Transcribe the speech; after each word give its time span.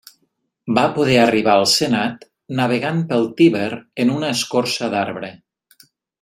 Va 0.77 0.85
poder 0.93 1.17
arribar 1.23 1.57
al 1.57 1.65
senat 1.73 2.25
navegant 2.61 3.03
pel 3.13 3.29
Tíber 3.43 3.69
en 4.07 4.15
una 4.17 4.33
escorça 4.39 4.91
d'arbre. 4.97 5.31